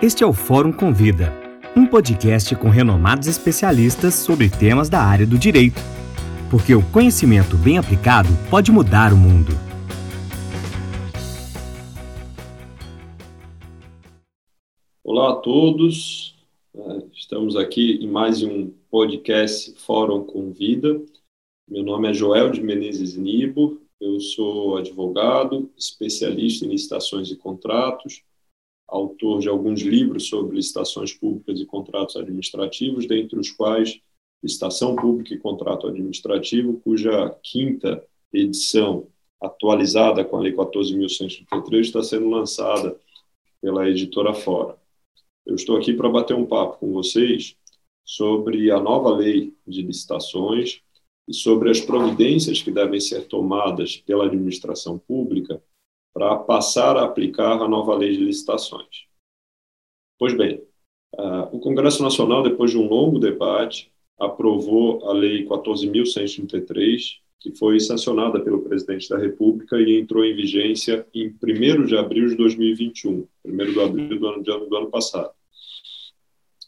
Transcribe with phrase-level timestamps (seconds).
[0.00, 1.32] Este é o Fórum Convida,
[1.76, 5.80] um podcast com renomados especialistas sobre temas da área do direito.
[6.48, 9.50] Porque o conhecimento bem aplicado pode mudar o mundo.
[15.02, 16.36] Olá a todos,
[16.76, 21.02] é, estamos aqui em mais um podcast Fórum Convida.
[21.68, 28.22] Meu nome é Joel de Menezes Nibo, eu sou advogado, especialista em licitações e contratos,
[28.88, 34.00] autor de alguns livros sobre licitações públicas e contratos administrativos, dentre os quais
[34.42, 39.08] Licitação Pública e Contrato Administrativo, cuja quinta edição,
[39.40, 42.96] atualizada com a Lei 14.133, está sendo lançada
[43.60, 44.76] pela editora Fora.
[45.44, 47.56] Eu estou aqui para bater um papo com vocês
[48.04, 50.80] sobre a nova lei de licitações
[51.26, 55.62] e sobre as providências que devem ser tomadas pela administração pública
[56.18, 59.06] para passar a aplicar a nova lei de licitações.
[60.18, 60.60] Pois bem,
[61.14, 67.78] uh, o Congresso Nacional, depois de um longo debate, aprovou a Lei 14.133, que foi
[67.78, 73.24] sancionada pelo presidente da República e entrou em vigência em 1 de abril de 2021,
[73.44, 75.30] 1 de abril do ano, do ano passado.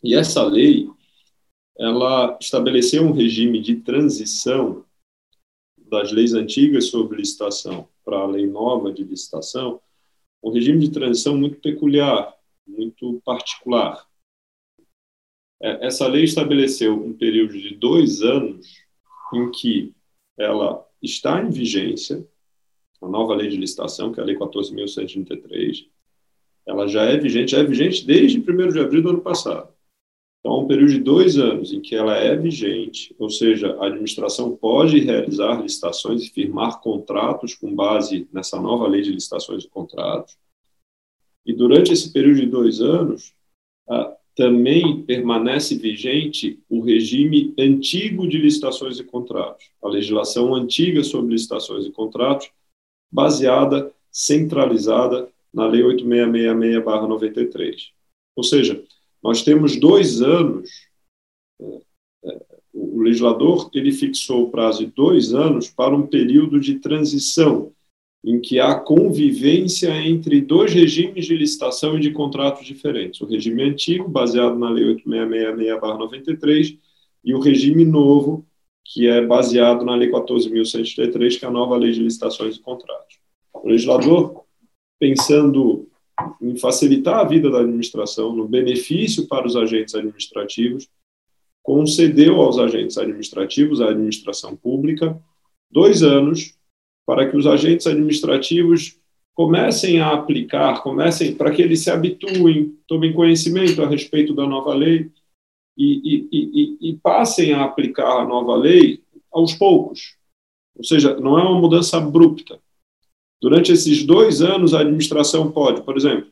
[0.01, 0.89] E essa lei,
[1.77, 4.85] ela estabeleceu um regime de transição
[5.91, 9.81] das leis antigas sobre licitação para a lei nova de licitação,
[10.43, 12.35] um regime de transição muito peculiar,
[12.67, 14.07] muito particular.
[15.61, 18.67] É, essa lei estabeleceu um período de dois anos
[19.35, 19.93] em que
[20.39, 22.27] ela está em vigência,
[23.03, 25.87] a nova lei de licitação, que é a Lei 14.133,
[26.67, 29.73] ela já é vigente, já é vigente desde 1 de abril do ano passado.
[30.41, 34.57] Então, um período de dois anos em que ela é vigente, ou seja, a administração
[34.57, 40.39] pode realizar licitações e firmar contratos com base nessa nova lei de licitações e contratos.
[41.45, 43.35] E durante esse período de dois anos,
[44.35, 51.85] também permanece vigente o regime antigo de licitações e contratos, a legislação antiga sobre licitações
[51.85, 52.51] e contratos,
[53.13, 57.91] baseada, centralizada na Lei 8666-93.
[58.37, 58.83] Ou seja,
[59.23, 60.71] nós temos dois anos,
[61.61, 61.81] é,
[62.25, 62.41] é,
[62.73, 67.73] o legislador ele fixou o prazo de dois anos para um período de transição,
[68.25, 73.21] em que há convivência entre dois regimes de licitação e de contratos diferentes.
[73.21, 76.79] O regime antigo, baseado na Lei 8666-93,
[77.25, 78.47] e o regime novo,
[78.85, 83.19] que é baseado na Lei 14.133, que é a nova Lei de Licitações e Contratos.
[83.55, 84.45] O legislador,
[84.99, 85.90] pensando
[86.41, 90.89] em facilitar a vida da administração, no benefício para os agentes administrativos,
[91.63, 95.21] concedeu aos agentes administrativos, à administração pública,
[95.71, 96.55] dois anos
[97.07, 98.99] para que os agentes administrativos
[99.35, 104.75] comecem a aplicar, comecem para que eles se habituem, tomem conhecimento a respeito da nova
[104.75, 105.11] lei
[105.77, 109.03] e, e, e, e passem a aplicar a nova lei
[109.33, 110.17] aos poucos.
[110.77, 112.61] Ou seja, não é uma mudança abrupta.
[113.41, 116.31] Durante esses dois anos, a administração pode, por exemplo,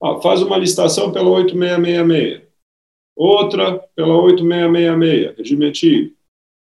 [0.00, 2.42] ó, faz uma licitação pela 8666,
[3.16, 6.14] outra pela 8666, regime antigo.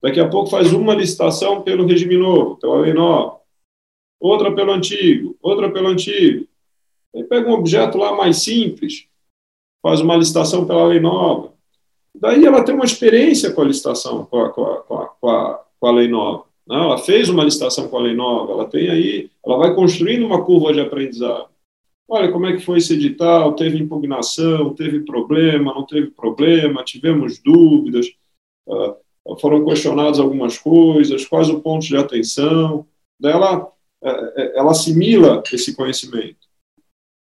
[0.02, 3.38] Daqui a pouco faz uma licitação pelo regime novo, pela lei nova.
[4.20, 6.46] Outra pelo antigo, outra pelo antigo.
[7.14, 9.06] Aí pega um objeto lá mais simples,
[9.82, 11.52] faz uma licitação pela lei nova.
[12.14, 15.86] Daí ela tem uma experiência com a licitação, com a, com a, com a, com
[15.86, 16.47] a lei nova.
[16.70, 20.44] Ela fez uma licitação com a lei nova, ela tem aí, ela vai construindo uma
[20.44, 21.48] curva de aprendizado.
[22.06, 27.38] Olha como é que foi esse edital, teve impugnação, teve problema, não teve problema, tivemos
[27.38, 28.06] dúvidas,
[28.66, 32.86] uh, foram questionadas algumas coisas, quais os pontos de atenção.
[33.20, 36.48] Daí ela, uh, ela assimila esse conhecimento.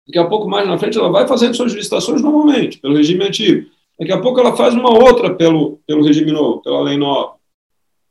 [0.08, 3.70] Daqui a pouco, mais na frente, ela vai fazendo suas licitações normalmente, pelo regime antigo.
[4.00, 7.37] Daqui a pouco ela faz uma outra pelo, pelo regime novo, pela lei nova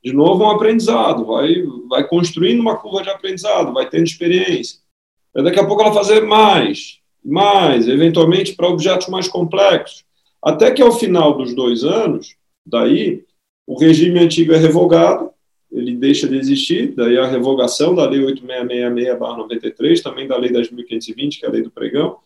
[0.07, 4.79] de novo, um aprendizado, vai, vai construindo uma curva de aprendizado, vai tendo experiência.
[5.35, 10.05] E daqui a pouco ela fazer mais, mais, eventualmente para objetos mais complexos.
[10.41, 13.25] Até que ao final dos dois anos, daí,
[13.67, 15.31] o regime antigo é revogado,
[15.73, 21.45] ele deixa de existir, daí a revogação da Lei 8666-93, também da Lei 10.520, que
[21.45, 22.19] é a Lei do Pregão,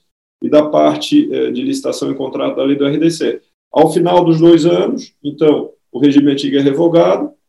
[0.43, 3.41] e da parte eh, de licitação e contrato da Lei do RDC.
[3.73, 7.40] Ao final dos dois anos, então, o regime antigo é revogado,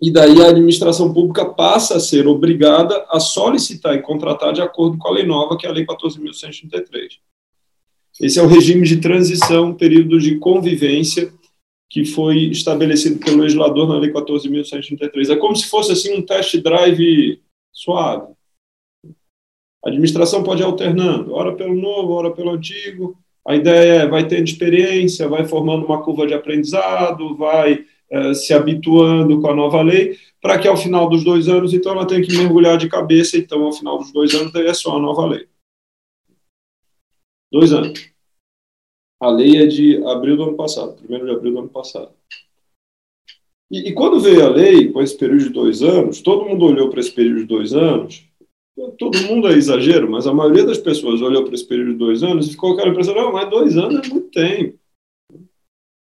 [0.00, 4.96] e daí a administração pública passa a ser obrigada a solicitar e contratar de acordo
[4.96, 7.18] com a lei nova, que é a Lei 14.133.
[8.18, 11.32] Esse é o regime de transição, período de convivência
[11.90, 15.30] que foi estabelecido pelo legislador na Lei 14.133.
[15.30, 17.40] É como se fosse assim um test drive
[17.72, 18.32] suave.
[19.84, 24.26] A administração pode ir alternando, ora pelo novo, ora pelo antigo, A ideia é vai
[24.28, 29.80] tendo experiência, vai formando uma curva de aprendizado, vai é, se habituando com a nova
[29.82, 33.36] lei, para que ao final dos dois anos, então, ela tenha que mergulhar de cabeça,
[33.36, 35.48] então, ao final dos dois anos, daí é só a nova lei.
[37.52, 38.10] Dois anos.
[39.20, 42.12] A lei é de abril do ano passado, primeiro de abril do ano passado.
[43.70, 46.88] E, e, quando veio a lei, com esse período de dois anos, todo mundo olhou
[46.88, 48.26] para esse período de dois anos,
[48.98, 52.22] todo mundo é exagero, mas a maioria das pessoas olhou para esse período de dois
[52.22, 54.79] anos e ficou aquela impressão, não, mas dois anos é muito tempo.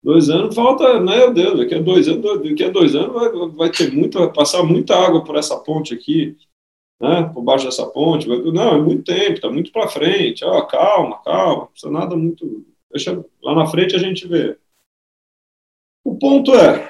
[0.03, 3.71] Dois anos falta, meu Deus, daqui a dois anos, daqui a dois anos vai, vai
[3.71, 6.37] ter muito, vai passar muita água por essa ponte aqui,
[7.01, 8.27] né, por baixo dessa ponte.
[8.27, 10.45] Vai, não, é muito tempo, está muito para frente.
[10.45, 12.65] Ó, calma, calma, não precisa nada muito.
[12.91, 14.57] Deixa, lá na frente a gente vê.
[16.05, 16.89] O ponto é,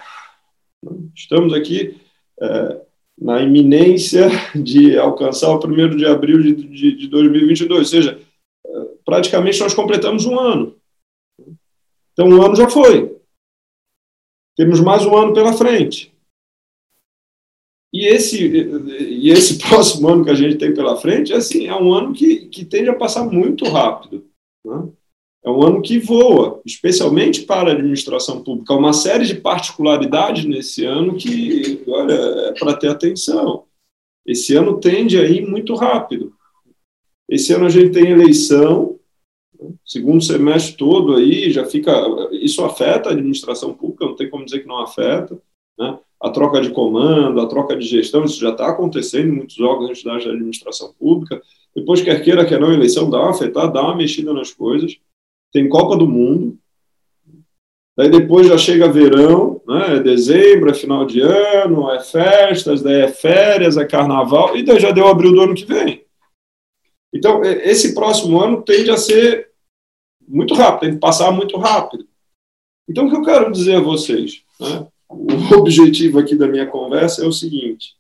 [1.15, 1.99] Estamos aqui
[2.39, 2.81] é,
[3.19, 8.19] na iminência de alcançar o primeiro de abril de, de, de 2022, ou seja,
[8.65, 8.69] é,
[9.03, 10.75] praticamente nós completamos um ano.
[12.17, 13.15] Então, um ano já foi.
[14.55, 16.11] Temos mais um ano pela frente.
[17.93, 21.93] E esse, e esse próximo ano que a gente tem pela frente, assim, é um
[21.93, 24.25] ano que, que tende a passar muito rápido.
[24.65, 24.89] Né?
[25.45, 28.73] É um ano que voa, especialmente para a administração pública.
[28.73, 33.65] Há uma série de particularidades nesse ano que, olha, é para ter atenção.
[34.25, 36.33] Esse ano tende a ir muito rápido.
[37.29, 38.96] Esse ano a gente tem eleição,
[39.85, 41.91] segundo semestre todo aí, já fica.
[42.31, 45.37] Isso afeta a administração pública, não tem como dizer que não afeta.
[45.77, 45.97] Né?
[46.21, 50.03] A troca de comando, a troca de gestão, isso já está acontecendo em muitos órgãos
[50.03, 51.41] da administração pública.
[51.75, 54.99] Depois, quer queira, quer não, a eleição dá uma afetada, dá uma mexida nas coisas
[55.51, 56.57] tem Copa do Mundo,
[57.97, 63.01] daí depois já chega verão, né, é dezembro, é final de ano, é festas, daí
[63.01, 66.05] é férias, é carnaval, e daí já deu abril do ano que vem.
[67.13, 69.46] Então, esse próximo ano tende a ser
[70.27, 72.07] muito rápido, tem que passar muito rápido.
[72.89, 77.23] Então, o que eu quero dizer a vocês, né, o objetivo aqui da minha conversa
[77.23, 77.95] é o seguinte,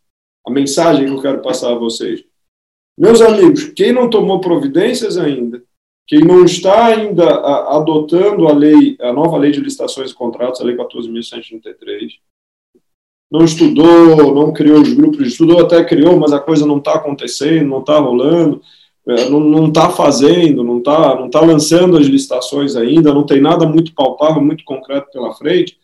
[0.45, 2.23] a mensagem que eu quero passar a vocês.
[2.97, 5.61] Meus amigos, quem não tomou providências ainda,
[6.07, 7.25] quem não está ainda
[7.69, 12.13] adotando a lei, a nova lei de licitações e contratos, a lei 14.133,
[13.29, 16.95] não estudou, não criou os grupos de estudo, até criou, mas a coisa não está
[16.95, 18.61] acontecendo, não está rolando,
[19.29, 23.93] não está fazendo, não está não tá lançando as licitações ainda, não tem nada muito
[23.93, 25.79] palpável, muito concreto pela frente.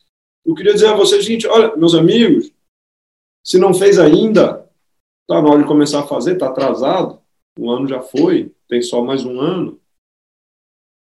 [0.46, 2.52] Eu queria dizer a vocês, gente, olha, meus amigos,
[3.46, 4.70] se não fez ainda,
[5.22, 7.20] está na hora de começar a fazer, está atrasado,
[7.58, 9.80] um ano já foi, tem só mais um ano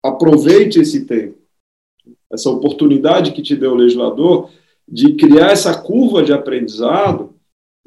[0.04, 1.38] aproveite esse tempo,
[2.32, 4.50] essa oportunidade que te deu o legislador
[4.88, 7.29] de criar essa curva de aprendizado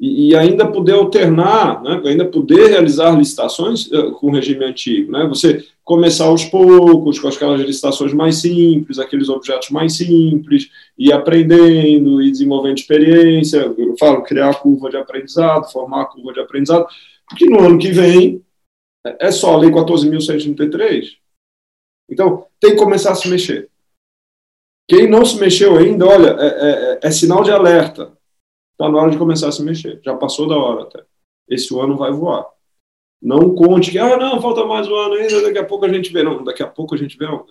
[0.03, 5.11] e, e ainda poder alternar, né, ainda poder realizar licitações uh, com o regime antigo.
[5.11, 11.11] Né, você começar aos poucos, com aquelas licitações mais simples, aqueles objetos mais simples, e
[11.11, 13.73] aprendendo e desenvolvendo experiência.
[13.77, 16.87] Eu falo criar a curva de aprendizado, formar a curva de aprendizado,
[17.29, 18.41] porque no ano que vem
[19.19, 21.23] é só a Lei 14.133
[22.09, 23.69] então, tem que começar a se mexer.
[24.87, 28.11] Quem não se mexeu ainda, olha, é, é, é sinal de alerta.
[28.83, 30.01] Está na hora de começar a se mexer.
[30.03, 31.05] Já passou da hora até.
[31.47, 32.45] Esse ano vai voar.
[33.21, 36.11] Não conte que, ah, não, falta mais um ano ainda, daqui a pouco a gente
[36.11, 36.21] vê.
[36.21, 37.25] Não, daqui a pouco a gente vê.
[37.25, 37.45] Não.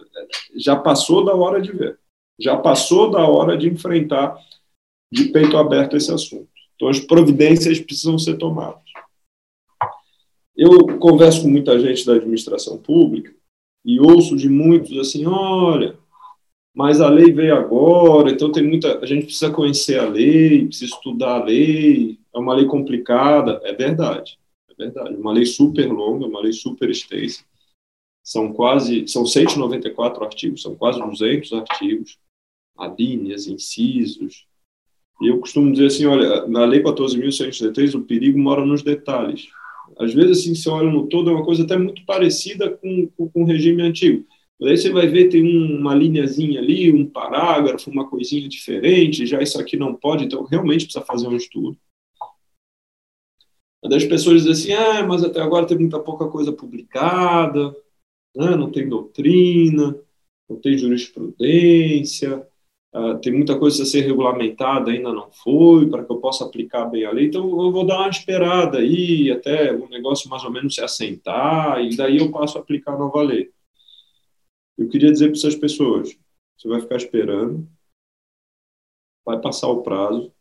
[0.55, 1.99] Já passou da hora de ver.
[2.39, 4.37] Já passou da hora de enfrentar
[5.11, 6.51] de peito aberto esse assunto.
[6.77, 8.83] Então, as providências precisam ser tomadas.
[10.55, 13.35] Eu converso com muita gente da administração pública
[13.83, 15.99] e ouço de muitos assim, olha,
[16.75, 20.95] mas a lei veio agora, então tem muita, a gente precisa conhecer a lei, precisa
[20.95, 24.38] estudar a lei, é uma lei complicada, é verdade,
[24.71, 27.45] é verdade, uma lei super longa, uma lei super extensa,
[28.25, 32.19] são quase, são 194 artigos, são quase 200 artigos,
[32.76, 34.47] alíneas, incisos,
[35.21, 39.49] e eu costumo dizer assim, olha, na lei 14.103 o perigo mora nos detalhes,
[39.99, 43.29] às vezes, assim, você olha no todo, é uma coisa até muito parecida com, com,
[43.29, 44.26] com o regime antigo.
[44.62, 49.26] Mas aí você vai ver, tem um, uma linhazinha ali, um parágrafo, uma coisinha diferente,
[49.26, 51.76] já isso aqui não pode, então realmente precisa fazer um estudo.
[53.83, 57.75] Mas as pessoas dizem assim, ah, mas até agora tem muita pouca coisa publicada,
[58.37, 58.54] né?
[58.54, 59.99] não tem doutrina,
[60.49, 62.47] não tem jurisprudência,
[62.95, 66.85] Uh, tem muita coisa a ser regulamentada, ainda não foi, para que eu possa aplicar
[66.85, 67.28] bem a lei.
[67.28, 71.83] Então, eu vou dar uma esperada aí, até o negócio mais ou menos se assentar,
[71.83, 73.50] e daí eu passo a aplicar a nova lei.
[74.76, 76.17] Eu queria dizer para essas pessoas:
[76.57, 77.69] você vai ficar esperando,
[79.25, 80.33] vai passar o prazo,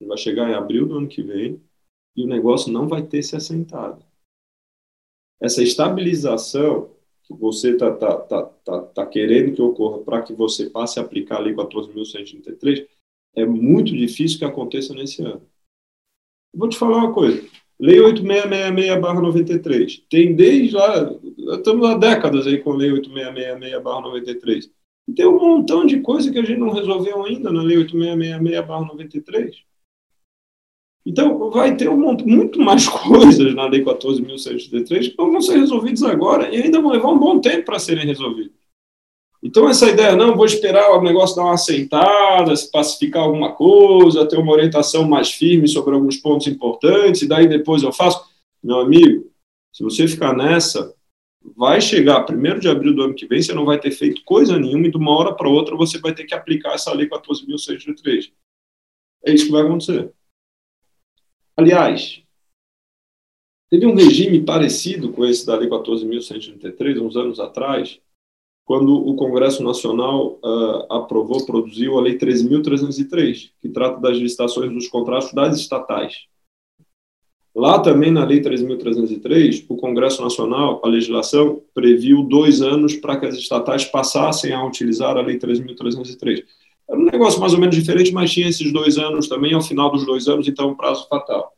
[0.00, 1.62] vai chegar em abril do ano que vem,
[2.16, 4.04] e o negócio não vai ter se assentado.
[5.40, 6.94] Essa estabilização
[7.24, 11.02] que você está tá, tá, tá, tá, querendo que ocorra para que você passe a
[11.02, 12.86] aplicar a Lei 14.133,
[13.34, 15.48] é muito difícil que aconteça nesse ano.
[16.54, 17.42] Vou te falar uma coisa.
[17.78, 20.02] Lei 8666-93.
[20.08, 21.12] Tem desde lá,
[21.56, 24.70] estamos há décadas aí com a Lei 8666-93.
[25.08, 29.52] E tem um montão de coisa que a gente não resolveu ainda na Lei 8666-93.
[31.06, 36.54] Então, vai ter um, muito mais coisas na Lei 14.133 que vão ser resolvidas agora
[36.54, 38.63] e ainda vão levar um bom tempo para serem resolvidas.
[39.44, 44.26] Então, essa ideia, não, vou esperar o negócio dar uma assentada, se pacificar alguma coisa,
[44.26, 48.24] ter uma orientação mais firme sobre alguns pontos importantes, e daí depois eu faço.
[48.62, 49.30] Meu amigo,
[49.70, 50.94] se você ficar nessa,
[51.54, 54.58] vai chegar 1 de abril do ano que vem, você não vai ter feito coisa
[54.58, 58.32] nenhuma, e de uma hora para outra você vai ter que aplicar essa lei 14.603.
[59.26, 60.10] É isso que vai acontecer.
[61.54, 62.22] Aliás,
[63.68, 68.00] teve um regime parecido com esse da lei 14.133, uns anos atrás,
[68.64, 74.88] quando o Congresso Nacional uh, aprovou, produziu a Lei 13.303, que trata das licitações dos
[74.88, 76.14] contratos das estatais.
[77.54, 83.26] Lá também, na Lei 13.303, o Congresso Nacional, a legislação, previu dois anos para que
[83.26, 86.42] as estatais passassem a utilizar a Lei 13.303.
[86.88, 89.90] Era um negócio mais ou menos diferente, mas tinha esses dois anos também, ao final
[89.92, 91.52] dos dois anos, então, um prazo fatal.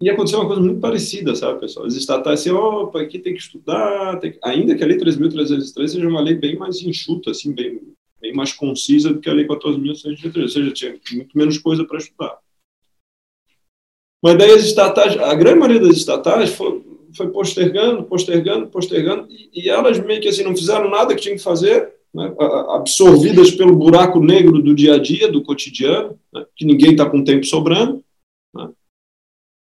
[0.00, 1.86] E aconteceu uma coisa muito parecida, sabe, pessoal?
[1.86, 4.38] As estatais assim, opa, aqui tem que estudar, tem que...
[4.44, 7.80] ainda que a Lei 3.303 seja uma lei bem mais enxuta, assim, bem,
[8.20, 11.98] bem mais concisa do que a Lei 14.133, ou seja, tinha muito menos coisa para
[11.98, 12.38] estudar.
[14.22, 16.80] Mas daí as estatais, a grande maioria das estatais foi,
[17.16, 21.36] foi postergando, postergando, postergando, e, e, elas meio que assim não fizeram nada que tinham
[21.36, 22.32] que fazer, né,
[22.70, 27.24] absorvidas pelo buraco negro do dia a dia, do cotidiano, né, que ninguém está com
[27.24, 28.02] tempo sobrando.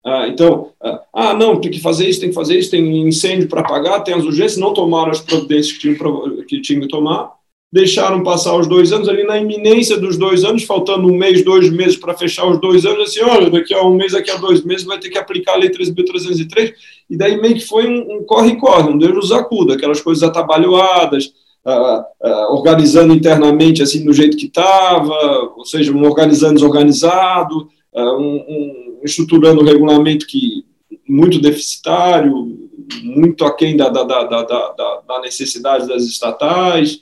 [0.06, 3.48] Ah, então, ah, ah, não, tem que fazer isso, tem que fazer isso, tem incêndio
[3.48, 7.32] para apagar, tem as urgências, não tomaram as providências que tinham, que tinham que tomar,
[7.72, 11.72] deixaram passar os dois anos, ali na iminência dos dois anos, faltando um mês, dois
[11.72, 14.64] meses para fechar os dois anos, assim, olha, daqui a um mês, daqui a dois
[14.64, 16.74] meses vai ter que aplicar a Lei 3.303,
[17.10, 21.32] e daí meio que foi um corre-corre, um, um Deus nos acuda, aquelas coisas atabalhoadas,
[21.66, 28.18] ah, ah, organizando internamente assim do jeito que estava, ou seja, um organizando desorganizado, ah,
[28.18, 30.66] um estruturando um regulamento que
[31.08, 32.70] muito deficitário,
[33.04, 37.02] muito aquém da, da, da, da, da necessidade das estatais.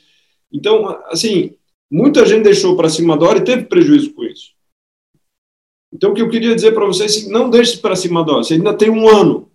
[0.52, 1.56] Então, assim,
[1.90, 4.52] muita gente deixou para cima da hora e teve prejuízo com isso.
[5.94, 8.34] Então, o que eu queria dizer para vocês é assim, não deixe para cima da
[8.34, 8.44] hora.
[8.44, 9.50] Você ainda tem um ano.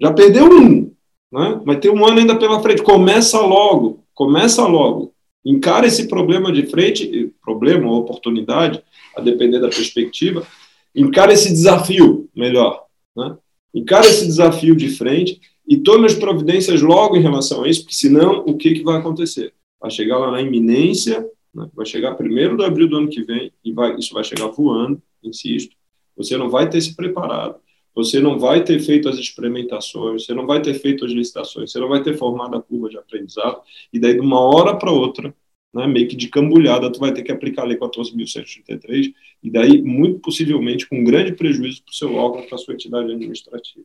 [0.00, 0.90] Já perdeu um,
[1.30, 1.60] né?
[1.64, 2.82] mas tem um ano ainda pela frente.
[2.82, 5.12] Começa logo, começa logo.
[5.44, 8.82] Encara esse problema de frente, problema ou oportunidade,
[9.16, 10.46] a depender da perspectiva,
[10.94, 12.84] Encara esse desafio melhor.
[13.16, 13.36] Né?
[13.74, 17.94] Encara esse desafio de frente e tome as providências logo em relação a isso, porque
[17.94, 19.54] senão o que, que vai acontecer?
[19.80, 21.68] Vai chegar lá na iminência, né?
[21.74, 25.00] vai chegar primeiro de abril do ano que vem, e vai, isso vai chegar voando,
[25.22, 25.74] insisto.
[26.16, 27.56] Você não vai ter se preparado,
[27.94, 31.78] você não vai ter feito as experimentações, você não vai ter feito as licitações, você
[31.78, 33.60] não vai ter formado a curva de aprendizado,
[33.92, 35.34] e daí de uma hora para outra
[35.72, 39.80] né, meio que de cambulhada, tu vai ter que aplicar a Lei 14.133, e daí,
[39.80, 43.84] muito possivelmente, com grande prejuízo para o seu órgão, para a sua entidade administrativa.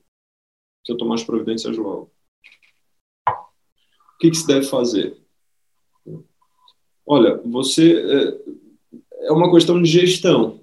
[0.82, 2.12] Precisa tomar as providências logo.
[3.30, 5.16] O que, que se deve fazer?
[7.06, 7.94] Olha, você.
[7.96, 10.62] É, é uma questão de gestão.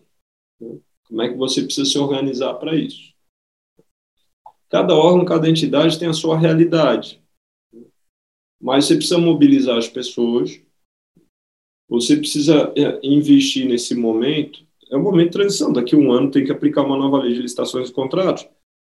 [0.61, 0.78] Né?
[1.09, 3.14] Como é que você precisa se organizar para isso?
[4.69, 7.23] Cada órgão, cada entidade tem a sua realidade.
[8.61, 10.61] Mas você precisa mobilizar as pessoas
[11.88, 14.64] você precisa é, investir nesse momento.
[14.90, 15.72] É um momento de transição.
[15.72, 18.46] Daqui a um ano tem que aplicar uma nova lei de licitações e contratos.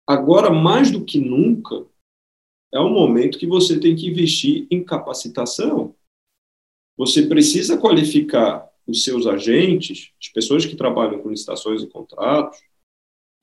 [0.07, 1.85] Agora, mais do que nunca,
[2.73, 5.95] é um momento que você tem que investir em capacitação.
[6.97, 12.59] Você precisa qualificar os seus agentes, as pessoas que trabalham com licitações e contratos,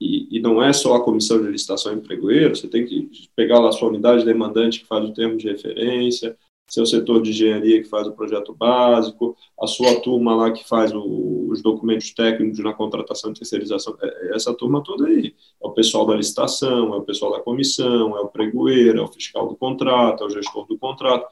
[0.02, 3.70] e, e, não é só a comissão de licitação empregoeira, você tem que pegar lá
[3.70, 6.38] a sua unidade demandante que faz o termo de referência,
[6.68, 10.92] seu setor de engenharia que faz o projeto básico, a sua turma lá que faz
[10.94, 15.36] o, os documentos técnicos na contratação e terceirização, é, é essa turma toda aí.
[15.64, 19.08] É o pessoal da licitação, é o pessoal da comissão, é o pregoeiro, é o
[19.08, 21.28] fiscal do contrato, é o gestor do contrato.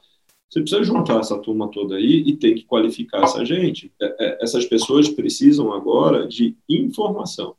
[0.48, 3.92] Você precisa juntar essa turma toda aí e tem que qualificar essa gente.
[4.00, 7.56] É, essas pessoas precisam agora de informação.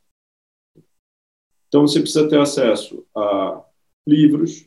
[1.68, 3.62] Então, você precisa ter acesso a
[4.06, 4.66] livros,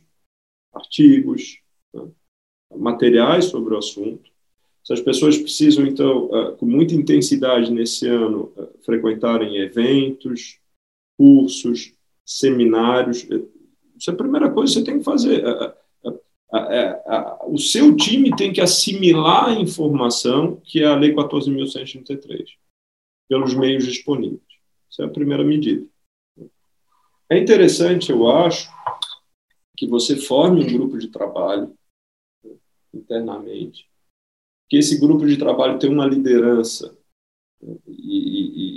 [0.71, 1.59] artigos?
[2.75, 4.29] Materiais sobre o assunto.
[4.83, 10.59] Essas pessoas precisam, então, eh, com muita intensidade nesse ano, eh, frequentarem eventos,
[11.17, 11.93] cursos,
[12.25, 13.27] seminários.
[13.97, 15.43] Isso é a primeira coisa que você tem que fazer.
[17.47, 22.57] o seu time tem que assimilar a informação que é a Lei 14.133,
[23.27, 24.41] pelos meios disponíveis.
[24.91, 25.85] Essa é a primeira medida.
[27.29, 28.67] É interessante, eu acho,
[29.79, 31.73] que você forme um grupo de trabalho
[32.93, 33.89] internamente,
[34.69, 36.97] que esse grupo de trabalho tenha uma liderança,
[37.87, 38.17] e,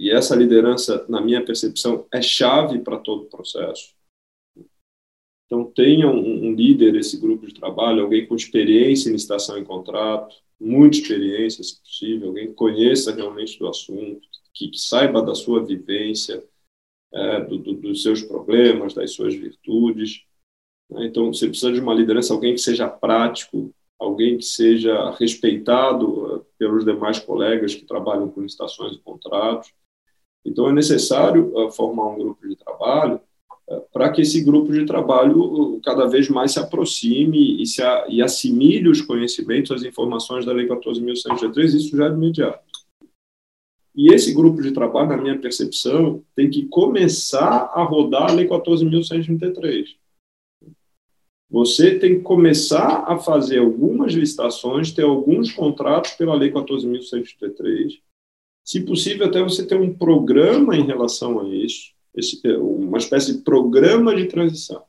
[0.01, 3.95] e, e essa liderança, na minha percepção, é chave para todo o processo.
[5.47, 9.65] Então, tenha um, um líder desse grupo de trabalho, alguém com experiência em licitação em
[9.65, 15.35] contrato, muita experiência, se possível, alguém que conheça realmente do assunto, que, que saiba da
[15.35, 16.43] sua vivência,
[17.13, 20.25] é, do, do, dos seus problemas, das suas virtudes.
[20.91, 21.07] Né?
[21.07, 26.41] Então, você precisa de uma liderança, alguém que seja prático, alguém que seja respeitado é,
[26.59, 29.73] pelos demais colegas que trabalham com licitações e contratos.
[30.45, 33.21] Então, é necessário é, formar um grupo de trabalho
[33.71, 38.21] é, para que esse grupo de trabalho cada vez mais se aproxime e, se e
[38.21, 42.61] assimile os conhecimentos, as informações da Lei 14.103, isso já é imediato.
[43.95, 48.49] E esse grupo de trabalho, na minha percepção, tem que começar a rodar a Lei
[48.49, 50.02] 14.133.
[51.53, 58.01] Você tem que começar a fazer algumas licitações, ter alguns contratos pela Lei 14.133.
[58.65, 63.43] Se possível, até você ter um programa em relação a isso, esse, uma espécie de
[63.43, 64.83] programa de transição.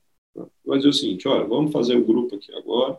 [0.65, 2.98] Vai dizer o seguinte: olha, vamos fazer o grupo aqui agora.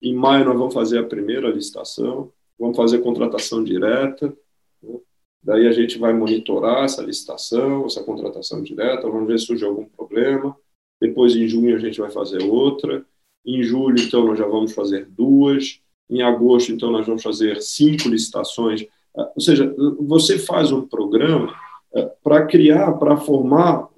[0.00, 4.34] Em maio, nós vamos fazer a primeira licitação, vamos fazer contratação direta.
[4.82, 4.98] Né?
[5.42, 9.84] Daí a gente vai monitorar essa licitação, essa contratação direta, vamos ver se surge algum
[9.84, 10.56] problema.
[11.00, 13.04] Depois, em junho, a gente vai fazer outra.
[13.44, 15.80] Em julho, então, nós já vamos fazer duas.
[16.08, 18.84] Em agosto, então, nós vamos fazer cinco licitações.
[19.16, 21.54] Ah, ou seja, você faz um programa
[21.94, 23.88] ah, para criar, para formar,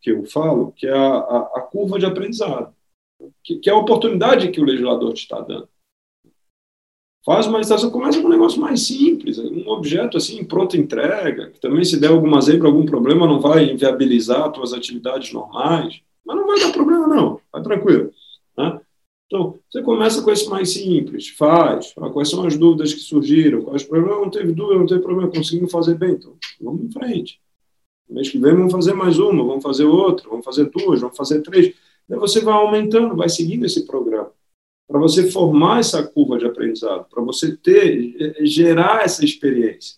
[0.00, 2.74] que eu falo, que é a, a, a curva de aprendizado,
[3.42, 5.68] que, que, é a oportunidade que o legislador te está dando.
[7.24, 11.60] Faz uma licitação, começa com um negócio mais simples, um objeto assim, pronta entrega, que
[11.60, 16.40] também se der alguma zebra, algum problema, não vai inviabilizar as tuas atividades normais, mas
[16.40, 18.10] não vai dar problema não, vai tranquilo.
[18.56, 18.80] Né?
[19.26, 23.82] Então, você começa com esse mais simples, faz, quais são as dúvidas que surgiram, quais
[23.82, 27.40] problemas, não teve dúvida, não teve problema, conseguimos fazer bem, então vamos em frente.
[28.08, 31.40] Mês que vem vamos fazer mais uma, vamos fazer outra, vamos fazer duas, vamos fazer
[31.40, 31.74] três.
[32.06, 34.30] Daí você vai aumentando, vai seguindo esse programa
[34.86, 39.96] para você formar essa curva de aprendizado, para você ter, eh, gerar essa experiência.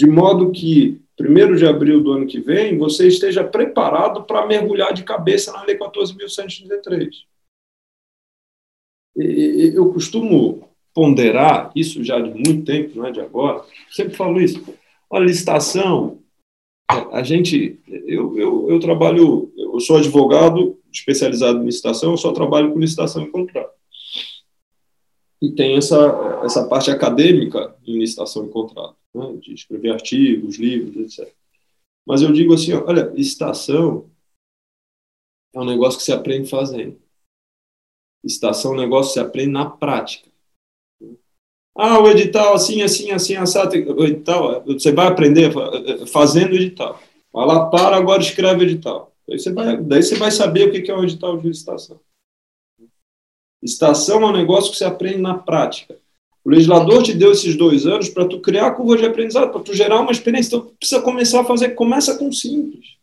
[0.00, 4.94] De modo que, 1 de abril do ano que vem, você esteja preparado para mergulhar
[4.94, 7.10] de cabeça na Lei 14.133.
[9.14, 14.64] Eu costumo ponderar, isso já de muito tempo, não é de agora, sempre falo isso.
[15.10, 16.22] Olha, licitação,
[16.88, 22.72] a gente, eu, eu, eu trabalho, eu sou advogado especializado em licitação, eu só trabalho
[22.72, 23.74] com licitação e contrato.
[25.42, 31.18] E tem essa, essa parte acadêmica em licitação e contrato, né, de escrever artigos, livros,
[31.18, 31.32] etc.
[32.06, 34.10] Mas eu digo assim, olha, licitação
[35.54, 37.00] é um negócio que se aprende fazendo.
[38.22, 40.30] Licitação é um negócio que se aprende na prática.
[41.74, 43.74] Ah, o edital assim, assim, assim, assado.
[43.74, 45.50] O edital, você vai aprender
[46.08, 47.00] fazendo edital.
[47.32, 49.14] Vai lá, para, agora escreve edital.
[49.26, 52.00] Daí você vai, daí você vai saber o que é um edital de licitação.
[53.62, 55.98] Licitação é um negócio que você aprende na prática.
[56.44, 59.62] O legislador te deu esses dois anos para tu criar a curva de aprendizado, para
[59.62, 60.56] tu gerar uma experiência.
[60.56, 62.96] Então, precisa começar a fazer, começa com simples.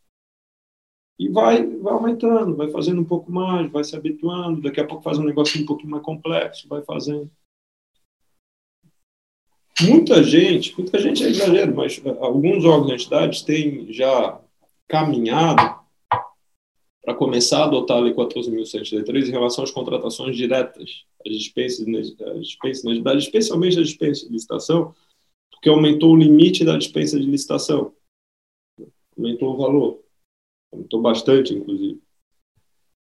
[1.20, 5.04] E vai, vai aumentando, vai fazendo um pouco mais, vai se habituando, daqui a pouco
[5.04, 7.30] faz um negócio um pouquinho mais complexo, vai fazendo.
[9.82, 14.40] Muita gente, muita gente é exagero, mas alguns órgãos e entidades têm já
[14.88, 15.87] caminhado
[17.08, 21.88] para começar a adotar a Lei 14.103 em relação às contratações diretas, as dispensas,
[22.20, 24.94] as dispensas na cidade, especialmente as dispensas de licitação,
[25.50, 27.94] porque aumentou o limite da dispensa de licitação.
[29.18, 30.04] Aumentou o valor.
[30.70, 31.98] Aumentou bastante, inclusive.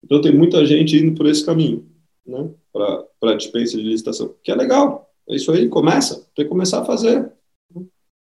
[0.03, 1.89] Então, tem muita gente indo por esse caminho,
[2.27, 5.11] né, para a dispensa de licitação, que é legal.
[5.27, 6.29] É isso aí, começa.
[6.35, 7.33] Tem que começar a fazer.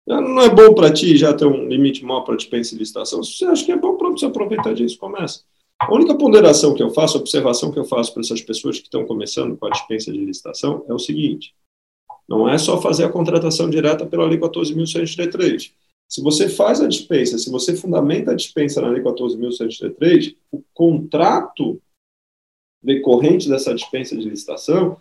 [0.08, 3.23] Não é bom para ti já ter um limite maior para dispensa de licitação.
[3.23, 5.47] Se você acha que é bom, pronto, você aproveita disso, começa.
[5.79, 9.05] A única ponderação que eu faço, observação que eu faço para essas pessoas que estão
[9.05, 11.55] começando com a dispensa de licitação é o seguinte:
[12.27, 15.71] não é só fazer a contratação direta pela Lei 14.133.
[16.07, 21.81] Se você faz a dispensa, se você fundamenta a dispensa na Lei 14.133, o contrato
[22.83, 24.97] decorrente dessa dispensa de licitação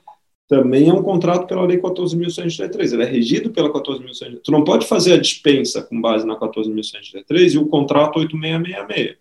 [0.47, 2.93] também é um contrato pela Lei 14.133.
[2.93, 4.41] Ele é regido pela 14.133.
[4.45, 9.18] Tu não pode fazer a dispensa com base na 14.133 e o contrato 8666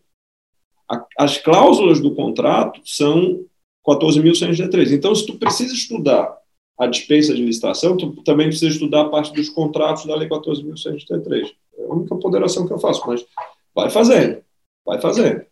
[1.17, 3.43] as cláusulas do contrato são
[3.85, 4.91] 14.183.
[4.91, 6.37] Então, se tu precisa estudar
[6.77, 11.55] a dispensa de licitação, tu também precisa estudar a parte dos contratos da Lei 14.183.
[11.77, 13.25] É a única ponderação que eu faço, mas
[13.73, 14.43] vai fazendo,
[14.85, 15.43] vai fazendo.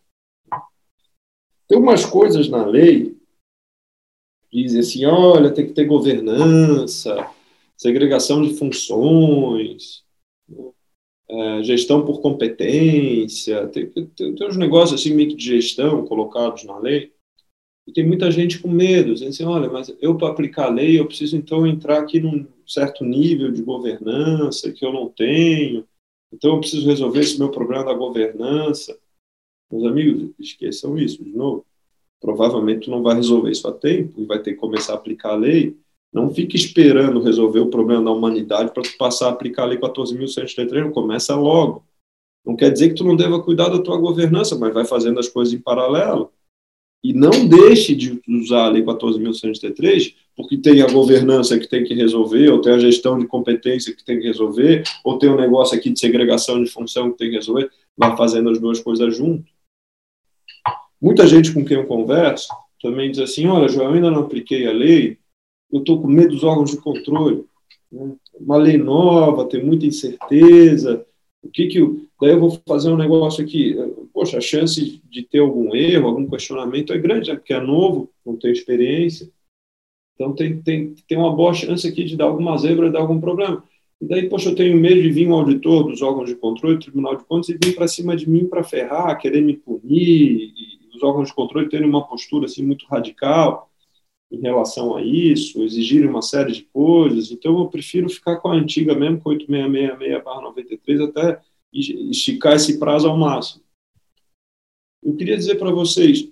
[1.68, 3.16] Tem umas coisas na lei
[4.50, 7.28] que dizem assim, olha, tem que ter governança,
[7.76, 10.04] segregação de funções,
[11.28, 16.64] é, gestão por competência, tem, tem, tem uns negócios assim meio que de gestão colocados
[16.64, 17.12] na lei,
[17.86, 20.98] e tem muita gente com medo, dizendo assim, olha, mas eu para aplicar a lei,
[20.98, 25.86] eu preciso então entrar aqui num certo nível de governança que eu não tenho,
[26.32, 28.98] então eu preciso resolver esse meu problema da governança.
[29.70, 31.64] Meus amigos, esqueçam isso, de novo.
[32.20, 35.36] Provavelmente não vai resolver isso a tempo e vai ter que começar a aplicar a
[35.36, 35.76] lei.
[36.16, 40.90] Não fique esperando resolver o problema da humanidade para passar a aplicar a lei 14.133,
[40.90, 41.84] começa logo.
[42.42, 45.28] Não quer dizer que tu não deva cuidar da tua governança, mas vai fazendo as
[45.28, 46.32] coisas em paralelo.
[47.04, 51.92] E não deixe de usar a lei 14.133 porque tem a governança que tem que
[51.92, 55.76] resolver, ou tem a gestão de competência que tem que resolver, ou tem um negócio
[55.76, 59.44] aqui de segregação de função que tem que resolver, vai fazendo as duas coisas junto.
[60.98, 62.48] Muita gente com quem eu converso
[62.80, 65.18] também diz assim, olha, João, eu ainda não apliquei a lei,
[65.72, 67.44] eu estou com medo dos órgãos de controle.
[67.90, 68.14] Né?
[68.38, 71.04] Uma lei nova, tem muita incerteza,
[71.42, 73.76] o que que eu, daí eu vou fazer um negócio aqui,
[74.12, 77.36] poxa, a chance de ter algum erro, algum questionamento é grande, né?
[77.36, 79.30] porque é novo, não tem experiência.
[80.14, 83.62] Então tem, tem, tem uma boa chance aqui de dar alguma zebra, dar algum problema.
[84.00, 87.16] E daí, poxa, eu tenho medo de vir um auditor dos órgãos de controle, Tribunal
[87.16, 91.02] de Contas, e vir para cima de mim para ferrar, querer me punir, e os
[91.02, 93.70] órgãos de controle terem uma postura assim muito radical
[94.30, 97.30] em relação a isso, exigirem uma série de coisas.
[97.30, 101.40] Então, eu prefiro ficar com a antiga mesmo, com 8666-93, até
[101.72, 103.62] esticar esse prazo ao máximo.
[105.02, 106.28] Eu queria dizer para vocês,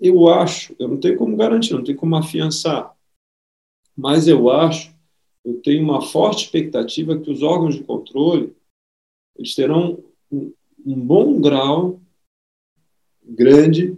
[0.00, 2.96] eu acho, eu não tenho como garantir, não tenho como afiançar,
[3.96, 4.94] mas eu acho,
[5.44, 8.56] eu tenho uma forte expectativa que os órgãos de controle
[9.36, 10.52] eles terão um,
[10.84, 12.00] um bom grau
[13.24, 13.96] grande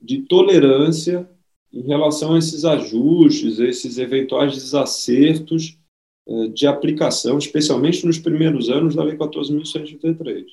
[0.00, 1.29] de tolerância
[1.72, 5.78] em relação a esses ajustes, a esses eventuais desacertos
[6.26, 10.46] eh, de aplicação, especialmente nos primeiros anos da Lei 14.183.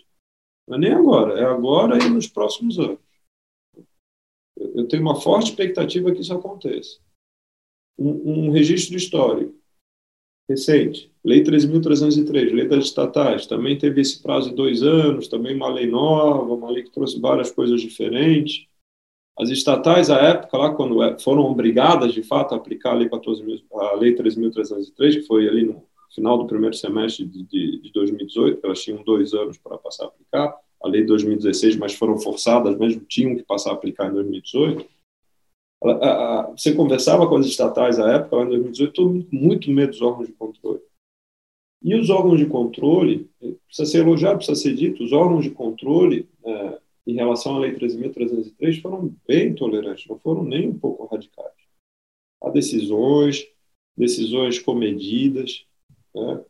[0.68, 3.00] Não é nem agora, é agora e nos próximos anos.
[4.56, 7.00] Eu tenho uma forte expectativa que isso aconteça
[7.98, 9.56] um, um registro histórico
[10.50, 15.68] recente, Lei 3.303, Lei das Estatais, também teve esse prazo de dois anos, também uma
[15.68, 18.66] lei nova, uma lei que trouxe várias coisas diferentes.
[19.40, 23.10] As estatais, à época, lá, quando é, foram obrigadas, de fato, a aplicar a Lei,
[23.10, 27.92] 14, a lei 3.303, que foi ali no final do primeiro semestre de, de, de
[27.92, 32.78] 2018, elas tinham dois anos para passar a aplicar, a Lei 2016, mas foram forçadas
[32.78, 34.98] mesmo, tinham que passar a aplicar em 2018
[36.52, 40.02] você conversava com as estatais à época, lá em 2018, todo mundo muito medo dos
[40.02, 40.82] órgãos de controle.
[41.84, 43.30] E os órgãos de controle,
[43.68, 47.74] precisa ser elogiado, precisa ser dito, os órgãos de controle, é, em relação à Lei
[47.74, 51.54] 13.303, foram bem tolerantes, não foram nem um pouco radicais.
[52.44, 53.48] Há decisões,
[53.98, 55.66] decisões comedidas.
[56.14, 56.44] Né?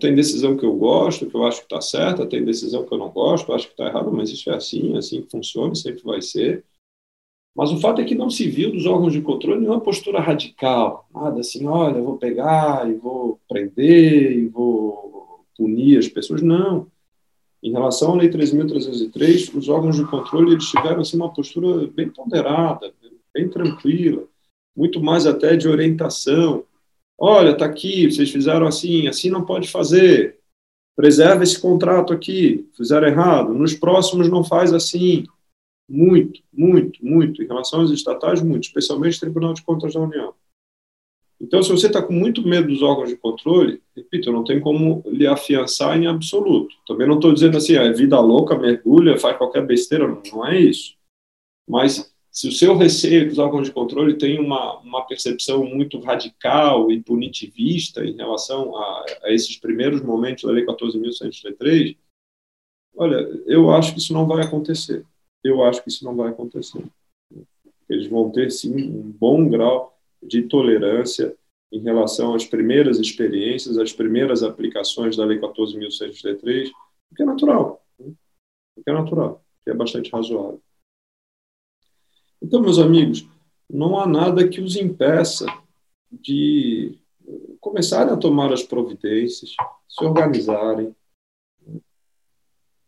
[0.00, 2.98] tem decisão que eu gosto, que eu acho que está certa, tem decisão que eu
[2.98, 6.20] não gosto, acho que está errada, mas isso é assim, é assim funciona, sempre vai
[6.20, 6.64] ser.
[7.54, 11.06] Mas o fato é que não se viu dos órgãos de controle nenhuma postura radical,
[11.12, 16.42] nada assim, olha, vou pegar e vou prender e vou punir as pessoas.
[16.42, 16.91] Não.
[17.62, 22.08] Em relação à Lei 3.303, os órgãos de controle eles tiveram assim, uma postura bem
[22.08, 22.92] ponderada,
[23.32, 24.24] bem tranquila,
[24.76, 26.64] muito mais até de orientação.
[27.16, 30.38] Olha, está aqui, vocês fizeram assim, assim não pode fazer.
[30.96, 33.54] Preserva esse contrato aqui, fizeram errado.
[33.54, 35.24] Nos próximos não faz assim.
[35.88, 37.42] Muito, muito, muito.
[37.42, 40.34] Em relação aos estatais, muito, especialmente Tribunal de Contas da União.
[41.42, 45.02] Então, se você está com muito medo dos órgãos de controle, repito, não tem como
[45.06, 46.76] lhe afiançar em absoluto.
[46.86, 50.94] Também não estou dizendo assim, é vida louca, mergulha, faz qualquer besteira, não é isso.
[51.68, 56.92] Mas se o seu receio dos órgãos de controle tem uma, uma percepção muito radical
[56.92, 61.96] e punitivista em relação a, a esses primeiros momentos da Lei 14.103,
[62.96, 65.04] olha, eu acho que isso não vai acontecer
[65.42, 66.84] eu acho que isso não vai acontecer.
[67.88, 69.91] Eles vão ter, sim, um bom grau
[70.22, 71.36] de tolerância
[71.72, 76.70] em relação às primeiras experiências, às primeiras aplicações da Lei 14.133,
[77.10, 77.84] o que é natural.
[77.98, 78.12] Né?
[78.76, 80.60] O que é natural, o que é bastante razoável.
[82.42, 83.26] Então, meus amigos,
[83.70, 85.46] não há nada que os impeça
[86.10, 86.98] de
[87.60, 89.54] começarem a tomar as providências,
[89.88, 90.94] se organizarem,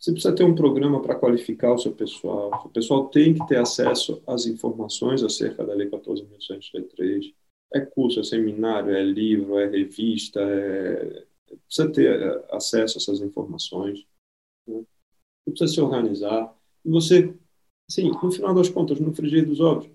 [0.04, 2.62] Você precisa ter um programa para qualificar o seu pessoal.
[2.66, 7.32] O pessoal tem que ter acesso às informações acerca da Lei 14.133.
[7.72, 11.24] É curso, é seminário, é livro, é revista, é...
[11.66, 14.04] precisa ter é, acesso a essas informações.
[14.68, 14.84] Né?
[15.46, 16.54] Você precisa se organizar.
[16.84, 17.34] E você,
[17.90, 19.88] sim, no final das contas, no frigir dos ovos,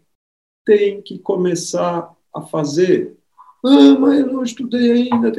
[0.66, 3.16] tem que começar a fazer.
[3.64, 5.32] Ah, mas eu não estudei ainda.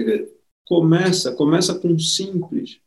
[0.64, 2.80] Começa, começa com simples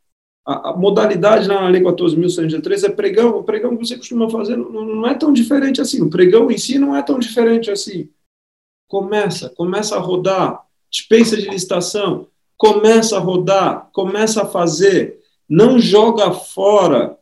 [0.45, 3.37] a, a modalidade na Lei 14.103 é pregão.
[3.37, 6.01] O pregão que você costuma fazer não, não é tão diferente assim.
[6.01, 8.09] O pregão em si não é tão diferente assim.
[8.87, 10.65] Começa, começa a rodar.
[10.89, 12.27] Dispensa de licitação.
[12.57, 15.19] Começa a rodar, começa a fazer.
[15.49, 17.17] Não joga fora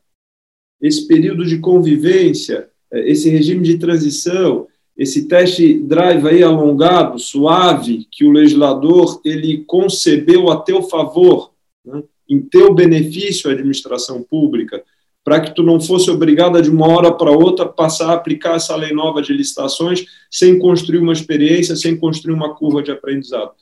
[0.79, 8.25] esse período de convivência, esse regime de transição, esse teste drive aí alongado, suave, que
[8.25, 11.51] o legislador ele concebeu a teu favor.
[11.85, 12.03] Né?
[12.31, 14.81] Em teu benefício a administração pública,
[15.23, 18.75] para que tu não fosse obrigada de uma hora para outra passar a aplicar essa
[18.75, 23.53] lei nova de licitações sem construir uma experiência, sem construir uma curva de aprendizado.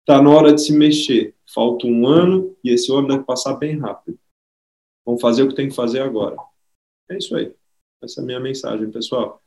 [0.00, 1.34] Está na hora de se mexer.
[1.52, 4.18] Falta um ano e esse ano deve passar bem rápido.
[5.04, 6.36] Vamos fazer o que tem que fazer agora.
[7.10, 7.52] É isso aí.
[8.02, 9.42] Essa é a minha mensagem, pessoal.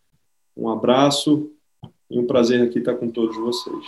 [0.56, 1.50] Um abraço
[2.10, 3.86] e um prazer aqui estar com todos vocês.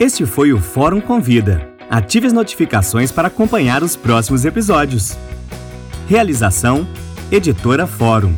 [0.00, 1.68] Este foi o Fórum Convida.
[1.90, 5.18] Ative as notificações para acompanhar os próximos episódios.
[6.06, 6.86] Realização:
[7.32, 8.32] Editora Fórum.